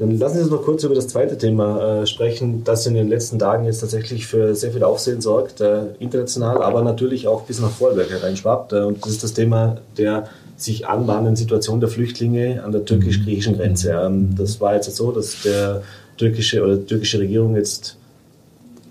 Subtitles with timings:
[0.00, 3.08] Dann lassen Sie uns noch kurz über das zweite Thema äh, sprechen, das in den
[3.08, 7.60] letzten Tagen jetzt tatsächlich für sehr viel Aufsehen sorgt, äh, international, aber natürlich auch bis
[7.60, 8.72] nach Vorarlberg hereinschwappt.
[8.72, 13.58] Äh, und das ist das Thema der sich anbahnenden Situation der Flüchtlinge an der türkisch-griechischen
[13.58, 13.92] Grenze.
[13.92, 15.82] Ähm, das war jetzt so, dass der
[16.16, 17.96] türkische oder die türkische Regierung jetzt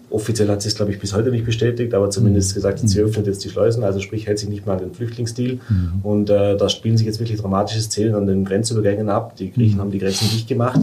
[0.09, 3.27] offiziell hat sie es, glaube ich, bis heute nicht bestätigt, aber zumindest gesagt, sie öffnet
[3.27, 5.59] jetzt die Schleusen, also sprich hält sich nicht mehr an den Flüchtlingsdeal.
[5.69, 5.91] Mhm.
[6.03, 9.35] Und äh, da spielen sich jetzt wirklich dramatische Szenen an den Grenzübergängen ab.
[9.37, 9.81] Die Griechen mhm.
[9.81, 10.79] haben die Grenzen dicht gemacht.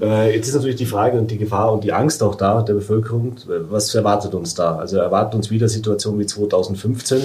[0.00, 2.74] Äh, jetzt ist natürlich die Frage und die Gefahr und die Angst auch da der
[2.74, 3.36] Bevölkerung.
[3.68, 4.76] Was erwartet uns da?
[4.76, 7.20] Also erwartet uns wieder Situation wie 2015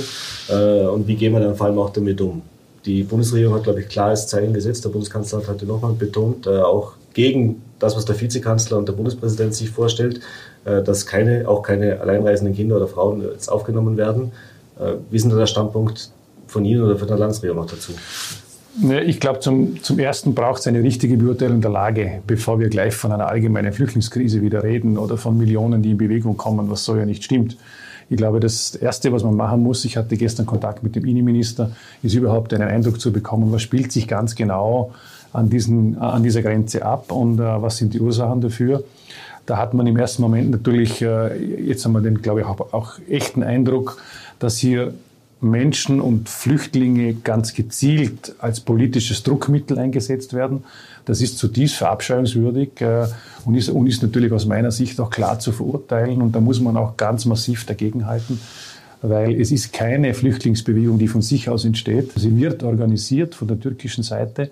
[0.50, 2.42] äh, und wie gehen wir dann vor allem auch damit um?
[2.86, 4.86] Die Bundesregierung hat, glaube ich, klares Zeichen gesetzt.
[4.86, 8.94] Der Bundeskanzler hat heute nochmal betont, äh, auch gegen das, was der Vizekanzler und der
[8.94, 10.20] Bundespräsident sich vorstellt,
[10.66, 14.32] dass keine, auch keine alleinreisenden Kinder oder Frauen jetzt aufgenommen werden.
[14.80, 16.12] Äh, wie ist denn der Standpunkt
[16.48, 17.94] von Ihnen oder von der Landesregierung noch dazu?
[19.06, 22.94] Ich glaube, zum, zum Ersten braucht es eine richtige Beurteilung der Lage, bevor wir gleich
[22.94, 26.98] von einer allgemeinen Flüchtlingskrise wieder reden oder von Millionen, die in Bewegung kommen, was so
[26.98, 27.56] ja nicht stimmt.
[28.10, 31.72] Ich glaube, das Erste, was man machen muss, ich hatte gestern Kontakt mit dem Innenminister,
[32.04, 34.92] ist überhaupt einen Eindruck zu bekommen, was spielt sich ganz genau
[35.32, 38.84] an, diesen, an dieser Grenze ab und äh, was sind die Ursachen dafür.
[39.46, 43.00] Da hat man im ersten Moment natürlich äh, jetzt einmal den, glaube ich, auch, auch
[43.08, 44.02] echten Eindruck,
[44.40, 44.94] dass hier
[45.42, 50.64] Menschen und Flüchtlinge ganz gezielt als politisches Druckmittel eingesetzt werden.
[51.06, 53.08] Das ist zutiefst verabscheuungswürdig äh,
[53.46, 56.22] und, ist, und ist natürlich aus meiner Sicht auch klar zu verurteilen.
[56.22, 58.40] Und da muss man auch ganz massiv dagegenhalten,
[59.02, 62.14] weil es ist keine Flüchtlingsbewegung, die von sich aus entsteht.
[62.16, 64.50] Sie wird organisiert von der türkischen Seite.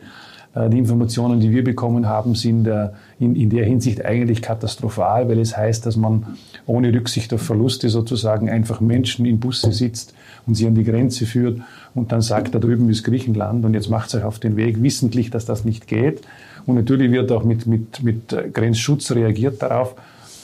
[0.56, 5.40] Äh, die Informationen, die wir bekommen haben, sind äh, in, der Hinsicht eigentlich katastrophal, weil
[5.40, 10.14] es heißt, dass man ohne Rücksicht auf Verluste sozusagen einfach Menschen in Busse sitzt
[10.46, 11.62] und sie an die Grenze führt
[11.96, 15.30] und dann sagt, da drüben ist Griechenland und jetzt macht euch auf den Weg, wissentlich,
[15.30, 16.22] dass das nicht geht.
[16.66, 19.96] Und natürlich wird auch mit, mit, mit Grenzschutz reagiert darauf.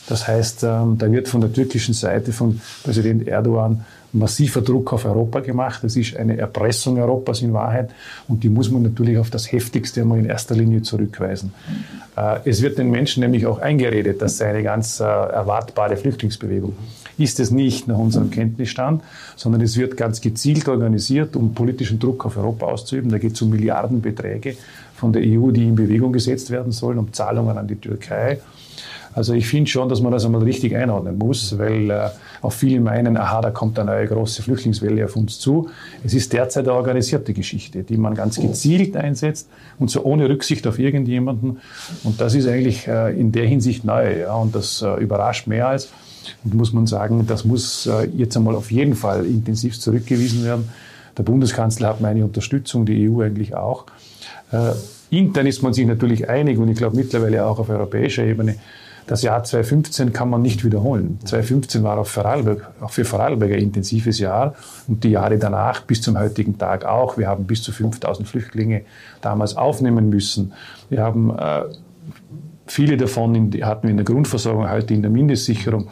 [0.07, 5.05] Das heißt, ähm, da wird von der türkischen Seite von Präsident Erdogan massiver Druck auf
[5.05, 5.83] Europa gemacht.
[5.83, 7.91] Das ist eine Erpressung Europas in Wahrheit
[8.27, 11.53] und die muss man natürlich auf das Heftigste einmal in erster Linie zurückweisen.
[12.15, 16.73] Äh, es wird den Menschen nämlich auch eingeredet, dass sei eine ganz äh, erwartbare Flüchtlingsbewegung
[17.19, 19.03] ist es nicht nach unserem Kenntnisstand,
[19.35, 23.11] sondern es wird ganz gezielt organisiert, um politischen Druck auf Europa auszuüben.
[23.11, 24.55] Da geht es um Milliardenbeträge
[24.95, 28.39] von der EU, die in Bewegung gesetzt werden sollen, um Zahlungen an die Türkei.
[29.13, 32.09] Also ich finde schon, dass man das einmal richtig einordnen muss, weil äh,
[32.41, 35.69] auch viele meinen, aha, da kommt eine neue große Flüchtlingswelle auf uns zu.
[36.03, 39.49] Es ist derzeit eine organisierte Geschichte, die man ganz gezielt einsetzt
[39.79, 41.59] und so ohne Rücksicht auf irgendjemanden.
[42.03, 44.19] Und das ist eigentlich äh, in der Hinsicht neu.
[44.21, 45.89] Ja, und das äh, überrascht mehr als.
[46.43, 50.69] Und muss man sagen, das muss äh, jetzt einmal auf jeden Fall intensiv zurückgewiesen werden.
[51.17, 53.85] Der Bundeskanzler hat meine Unterstützung, die EU eigentlich auch.
[54.51, 54.71] Äh,
[55.09, 58.55] intern ist man sich natürlich einig und ich glaube mittlerweile auch auf europäischer Ebene,
[59.09, 61.17] das Jahr 2015 kann man nicht wiederholen.
[61.25, 64.53] 2015 war auch für Vorarlberg, auch für Vorarlberg ein intensives Jahr
[64.87, 67.17] und die Jahre danach bis zum heutigen Tag auch.
[67.17, 68.83] Wir haben bis zu 5000 Flüchtlinge
[69.21, 70.53] damals aufnehmen müssen.
[70.91, 71.63] Wir haben äh,
[72.67, 75.87] viele davon in, hatten wir in der Grundversorgung, heute in der Mindestsicherung.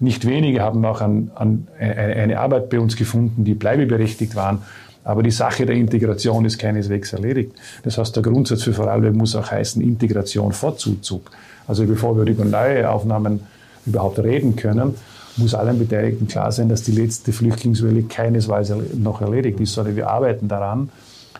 [0.00, 4.62] Nicht wenige haben auch an, an eine Arbeit bei uns gefunden, die bleibeberechtigt waren.
[5.04, 7.52] Aber die Sache der Integration ist keineswegs erledigt.
[7.82, 11.30] Das heißt, der Grundsatz für Vorarlberg muss auch heißen Integration vor Zuzug.
[11.66, 13.40] Also bevor wir über neue Aufnahmen
[13.86, 14.94] überhaupt reden können,
[15.36, 20.10] muss allen Beteiligten klar sein, dass die letzte Flüchtlingswelle keinesweise noch erledigt ist, sondern wir
[20.10, 20.90] arbeiten daran,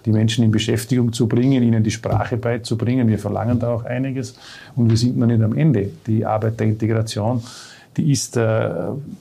[0.07, 3.09] die Menschen in Beschäftigung zu bringen, ihnen die Sprache beizubringen.
[3.09, 4.35] Wir verlangen da auch einiges
[4.75, 5.91] und wir sind noch nicht am Ende.
[6.07, 7.43] Die Arbeit der Integration,
[7.97, 8.71] die ist, äh,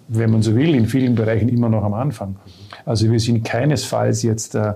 [0.08, 2.36] wenn man so will, in vielen Bereichen immer noch am Anfang.
[2.86, 4.74] Also wir sind keinesfalls jetzt äh,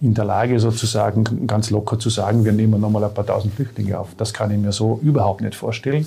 [0.00, 3.98] in der Lage, sozusagen ganz locker zu sagen, wir nehmen nochmal ein paar tausend Flüchtlinge
[3.98, 4.08] auf.
[4.16, 6.06] Das kann ich mir so überhaupt nicht vorstellen.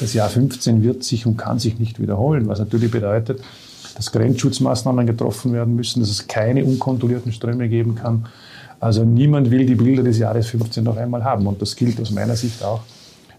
[0.00, 3.42] Das Jahr 15 wird sich und kann sich nicht wiederholen, was natürlich bedeutet,
[3.96, 8.26] dass Grenzschutzmaßnahmen getroffen werden müssen, dass es keine unkontrollierten Ströme geben kann.
[8.80, 11.46] Also niemand will die Bilder des Jahres 15 noch einmal haben.
[11.46, 12.80] Und das gilt aus meiner Sicht auch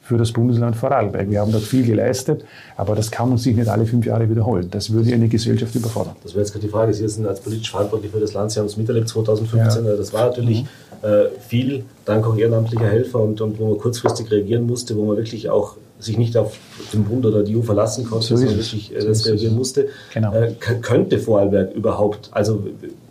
[0.08, 1.30] für das Bundesland Vorarlberg.
[1.30, 2.46] Wir haben dort viel geleistet,
[2.78, 4.70] aber das kann man sich nicht alle fünf Jahre wiederholen.
[4.72, 6.16] Das würde eine Gesellschaft überfordern.
[6.24, 6.94] Das wäre jetzt gerade die Frage.
[6.94, 8.52] Sie sind als politisch verantwortlich für das Land.
[8.52, 9.86] Sie haben es miterlebt 2015.
[9.86, 9.96] Ja.
[9.98, 10.68] Das war natürlich mhm.
[11.02, 15.18] Äh, viel, dank auch ehrenamtlicher Helfer und, und wo man kurzfristig reagieren musste, wo man
[15.18, 16.58] wirklich auch sich nicht auf
[16.94, 19.88] den Bund oder die EU verlassen konnte, so sondern wirklich äh, das reagieren musste.
[20.14, 20.34] Genau.
[20.34, 22.64] Äh, könnte Vorarlberg überhaupt, also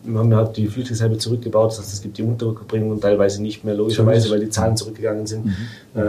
[0.05, 3.75] wir haben halt die Flüchtlingsheime zurückgebaut, das heißt, es gibt die Unterbringung teilweise nicht mehr,
[3.75, 5.47] logischerweise, weil die Zahlen zurückgegangen sind.
[5.47, 5.53] Mhm.
[5.95, 6.01] Äh,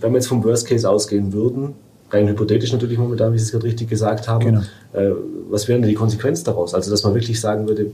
[0.00, 1.74] wenn wir jetzt vom Worst Case ausgehen würden,
[2.10, 4.60] rein hypothetisch natürlich momentan, wie Sie es gerade richtig gesagt haben, genau.
[4.94, 5.12] äh,
[5.50, 6.74] was wäre denn die Konsequenz daraus?
[6.74, 7.90] Also, dass man wirklich sagen würde,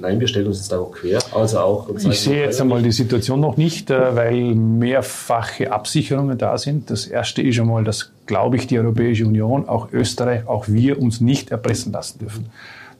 [0.00, 1.88] nein, wir stellen uns jetzt darauf quer, also auch.
[1.96, 6.90] Ich sehe jetzt einmal die Situation noch nicht, äh, weil mehrfache Absicherungen da sind.
[6.90, 11.20] Das erste ist einmal, dass, glaube ich, die Europäische Union, auch Österreich, auch wir uns
[11.20, 12.46] nicht erpressen lassen dürfen.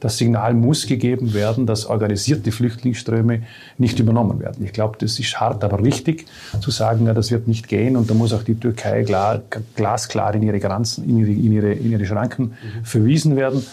[0.00, 3.42] Das Signal muss gegeben werden, dass organisierte Flüchtlingsströme
[3.78, 4.64] nicht übernommen werden.
[4.64, 6.26] Ich glaube, das ist hart, aber richtig
[6.60, 9.42] zu sagen, ja, das wird nicht gehen und da muss auch die Türkei klar,
[9.74, 12.84] glasklar in ihre Grenzen, in ihre, in ihre, in ihre Schranken mhm.
[12.84, 13.64] verwiesen werden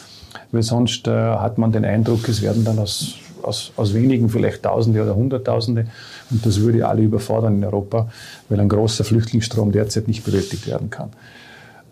[0.52, 4.64] weil sonst äh, hat man den Eindruck, es werden dann aus, aus, aus wenigen vielleicht
[4.64, 5.88] Tausende oder Hunderttausende
[6.32, 8.10] und das würde alle überfordern in Europa,
[8.50, 11.10] weil ein großer Flüchtlingsstrom derzeit nicht bewältigt werden kann.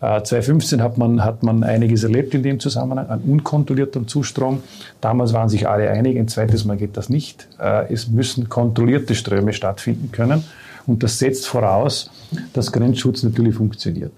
[0.00, 4.62] 2015 äh, hat man, hat man einiges erlebt in dem Zusammenhang, an unkontrolliertem Zustrom.
[5.00, 7.48] Damals waren sich alle einig, ein zweites Mal geht das nicht.
[7.58, 10.44] Äh, es müssen kontrollierte Ströme stattfinden können.
[10.86, 12.10] Und das setzt voraus,
[12.52, 14.12] dass Grenzschutz natürlich funktioniert.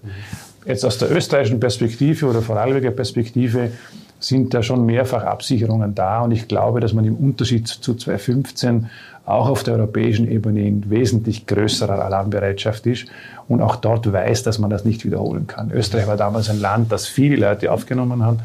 [0.65, 3.71] Jetzt aus der österreichischen Perspektive oder Vorarlberger Perspektive
[4.19, 6.21] sind da schon mehrfach Absicherungen da.
[6.21, 8.89] Und ich glaube, dass man im Unterschied zu 2015
[9.25, 13.07] auch auf der europäischen Ebene in wesentlich größerer Alarmbereitschaft ist
[13.47, 15.69] und auch dort weiß, dass man das nicht wiederholen kann.
[15.71, 18.37] Österreich war damals ein Land, das viele Leute aufgenommen hat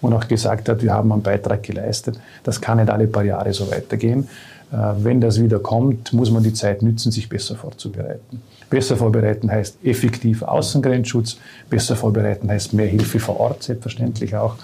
[0.00, 2.20] und auch gesagt hat, wir haben einen Beitrag geleistet.
[2.44, 4.28] Das kann nicht alle paar Jahre so weitergehen.
[4.72, 8.40] Äh, wenn das wieder kommt, muss man die Zeit nützen, sich besser vorzubereiten.
[8.70, 11.38] Besser vorbereiten heißt effektiv Außengrenzschutz,
[11.70, 14.56] besser vorbereiten heißt mehr Hilfe vor Ort, selbstverständlich auch.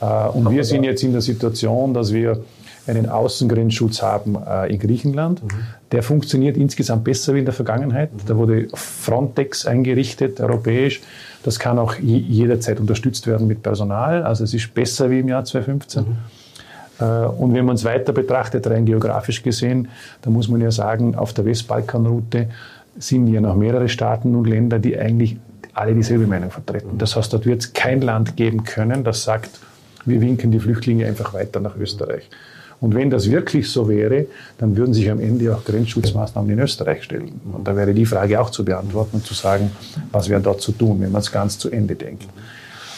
[0.00, 2.42] Äh, und wir sind jetzt in der Situation, dass wir
[2.86, 5.42] einen Außengrenzschutz haben äh, in Griechenland.
[5.42, 5.48] Mhm.
[5.92, 8.12] Der funktioniert insgesamt besser wie in der Vergangenheit.
[8.12, 8.18] Mhm.
[8.26, 11.00] Da wurde Frontex eingerichtet, europäisch.
[11.42, 14.22] Das kann auch jederzeit unterstützt werden mit Personal.
[14.22, 16.04] Also es ist besser wie im Jahr 2015.
[16.04, 16.16] Mhm.
[17.00, 19.88] Äh, und wenn man es weiter betrachtet, rein geografisch gesehen,
[20.22, 22.48] dann muss man ja sagen, auf der Westbalkanroute
[22.98, 25.36] sind ja noch mehrere Staaten und Länder, die eigentlich
[25.74, 26.94] alle dieselbe Meinung vertreten.
[26.94, 26.98] Mhm.
[26.98, 29.50] Das heißt, dort wird es kein Land geben können, das sagt,
[30.06, 32.28] wir winken die Flüchtlinge einfach weiter nach Österreich.
[32.80, 34.26] Und wenn das wirklich so wäre,
[34.58, 37.40] dann würden sich am Ende auch Grenzschutzmaßnahmen in Österreich stellen.
[37.52, 39.70] Und da wäre die Frage auch zu beantworten und zu sagen,
[40.12, 42.26] was wäre dort zu tun, wenn man es ganz zu Ende denkt.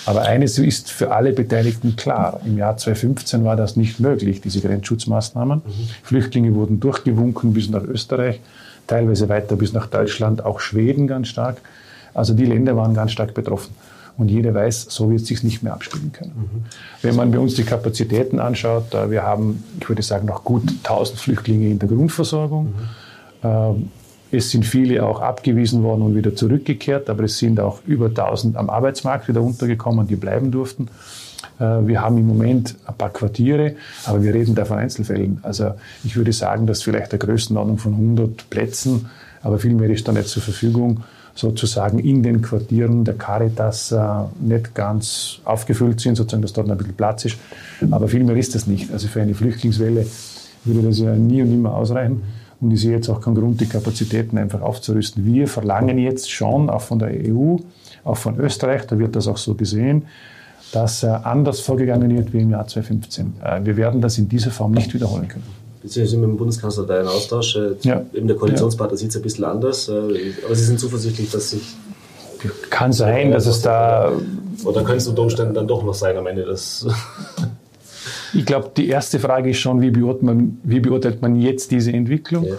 [0.04, 2.40] Aber eines ist für alle Beteiligten klar.
[2.44, 5.58] Im Jahr 2015 war das nicht möglich, diese Grenzschutzmaßnahmen.
[5.58, 5.72] Mhm.
[6.02, 8.40] Flüchtlinge wurden durchgewunken bis nach Österreich,
[8.86, 11.58] teilweise weiter bis nach Deutschland, auch Schweden ganz stark.
[12.14, 13.74] Also die Länder waren ganz stark betroffen.
[14.18, 16.32] Und jeder weiß, so wird es sich nicht mehr abspielen können.
[16.36, 16.64] Mhm.
[17.02, 21.20] Wenn man bei uns die Kapazitäten anschaut, wir haben, ich würde sagen, noch gut 1000
[21.20, 22.66] Flüchtlinge in der Grundversorgung.
[22.66, 22.72] Mhm.
[23.44, 23.90] Ähm,
[24.30, 28.56] es sind viele auch abgewiesen worden und wieder zurückgekehrt, aber es sind auch über 1000
[28.56, 30.88] am Arbeitsmarkt wieder untergekommen, die bleiben durften.
[31.60, 35.38] Äh, wir haben im Moment ein paar Quartiere, aber wir reden da von Einzelfällen.
[35.42, 35.74] Also
[36.04, 39.08] ich würde sagen, dass vielleicht der Größenordnung von 100 Plätzen,
[39.42, 41.04] aber viel mehr ist da nicht zur Verfügung
[41.38, 43.98] sozusagen in den Quartieren der Caritas äh,
[44.40, 47.36] nicht ganz aufgefüllt sind, sozusagen, dass dort ein bisschen Platz ist.
[47.92, 48.92] Aber viel mehr ist das nicht.
[48.92, 50.04] Also für eine Flüchtlingswelle
[50.64, 52.22] würde das ja nie und nimmer ausreichen.
[52.60, 55.24] Und ich sehe jetzt auch keinen Grund, die Kapazitäten einfach aufzurüsten.
[55.24, 57.58] Wir verlangen jetzt schon, auch von der EU,
[58.02, 60.06] auch von Österreich, da wird das auch so gesehen,
[60.72, 63.34] dass äh, anders vorgegangen wird wie im Jahr 2015.
[63.44, 67.00] Äh, wir werden das in dieser Form nicht wiederholen können beziehungsweise mit dem Bundeskanzler da
[67.00, 67.56] in Austausch.
[67.56, 68.04] Äh, ja.
[68.12, 68.98] Eben der Koalitionspartner ja.
[68.98, 69.92] sieht es ein bisschen anders, äh,
[70.44, 71.62] aber Sie sind zuversichtlich, dass sich.
[72.70, 74.12] Kann sein, dass es da.
[74.64, 76.44] Oder können es unter Umständen dann doch noch sein am Ende.
[76.44, 76.86] Das
[78.34, 81.92] ich glaube, die erste Frage ist schon, wie beurteilt man, wie beurteilt man jetzt diese
[81.92, 82.44] Entwicklung?
[82.44, 82.56] Ja.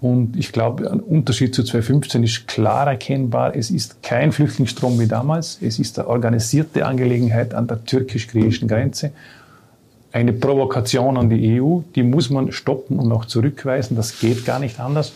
[0.00, 3.54] Und ich glaube, ein Unterschied zu 2015 ist klar erkennbar.
[3.54, 5.58] Es ist kein Flüchtlingsstrom wie damals.
[5.60, 9.12] Es ist eine organisierte Angelegenheit an der türkisch-griechischen Grenze
[10.12, 13.96] eine Provokation an die EU, die muss man stoppen und auch zurückweisen.
[13.96, 15.12] Das geht gar nicht anders,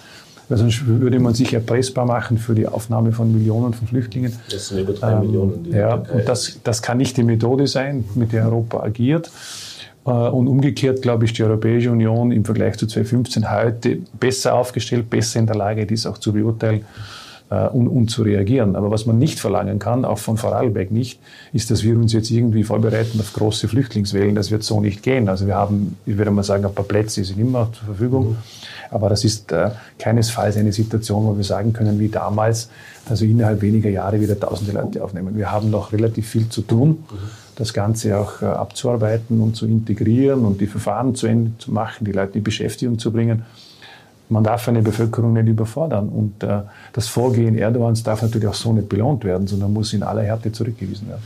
[0.49, 4.33] weil sonst würde man sich erpressbar machen für die Aufnahme von Millionen von Flüchtlingen.
[4.51, 5.73] Das sind über drei ähm, Millionen.
[5.73, 9.31] ja, und das, das kann nicht die Methode sein, mit der Europa agiert.
[10.07, 15.11] Äh, und umgekehrt, glaube ich, die Europäische Union im Vergleich zu 2015 heute besser aufgestellt,
[15.11, 16.85] besser in der Lage, dies auch zu beurteilen
[17.51, 18.77] äh, und, und zu reagieren.
[18.77, 21.21] Aber was man nicht verlangen kann, auch von Vorarlberg nicht,
[21.53, 24.35] ist, dass wir uns jetzt irgendwie vorbereiten auf große Flüchtlingswellen.
[24.35, 25.29] Das wird so nicht gehen.
[25.29, 28.31] Also wir haben, ich würde mal sagen, ein paar Plätze sind immer zur Verfügung.
[28.31, 28.37] Mhm.
[28.91, 32.71] Aber das ist äh, keinesfalls eine Situation, wo wir sagen können, wie damals,
[33.09, 35.37] dass wir innerhalb weniger Jahre wieder tausende Leute aufnehmen.
[35.37, 37.17] Wir haben noch relativ viel zu tun, mhm.
[37.57, 42.05] das Ganze auch äh, abzuarbeiten und zu integrieren und die Verfahren zu Ende zu machen,
[42.05, 43.43] die Leute in Beschäftigung zu bringen
[44.29, 46.09] man darf eine Bevölkerung nicht überfordern.
[46.09, 46.63] Und äh,
[46.93, 50.53] das Vorgehen Erdogans darf natürlich auch so nicht belohnt werden, sondern muss in aller Härte
[50.53, 51.23] zurückgewiesen werden.